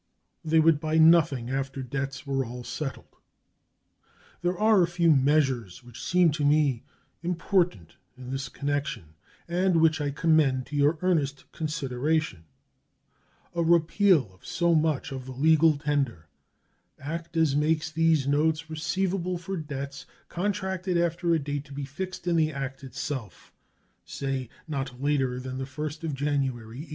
They 0.43 0.59
would 0.59 0.79
buy 0.79 0.97
nothing 0.97 1.51
after 1.51 1.83
debts 1.83 2.25
were 2.25 2.43
all 2.43 2.63
settled. 2.63 3.17
There 4.41 4.57
are 4.57 4.81
a 4.81 4.87
few 4.87 5.11
measures 5.11 5.83
which 5.83 6.03
seem 6.03 6.31
to 6.31 6.43
me 6.43 6.81
important 7.21 7.97
in 8.17 8.31
this 8.31 8.49
connection 8.49 9.13
and 9.47 9.75
which 9.79 10.01
I 10.01 10.09
commend 10.09 10.65
to 10.65 10.75
your 10.75 10.97
earnest 11.03 11.43
consideration: 11.51 12.45
A 13.53 13.61
repeal 13.61 14.33
of 14.33 14.43
so 14.43 14.73
much 14.73 15.11
of 15.11 15.27
the 15.27 15.33
legal 15.33 15.77
tender 15.77 16.25
act 16.99 17.37
as 17.37 17.55
makes 17.55 17.91
these 17.91 18.25
notes 18.27 18.71
receivable 18.71 19.37
for 19.37 19.55
debts 19.55 20.07
contracted 20.29 20.97
after 20.97 21.31
a 21.35 21.37
date 21.37 21.65
to 21.65 21.73
be 21.73 21.85
fixed 21.85 22.25
in 22.25 22.37
the 22.37 22.51
act 22.51 22.83
itself, 22.83 23.53
say 24.03 24.49
not 24.67 24.99
later 24.99 25.39
than 25.39 25.59
the 25.59 25.65
1st 25.65 26.03
of 26.03 26.15
January, 26.15 26.87
1877. 26.87 26.89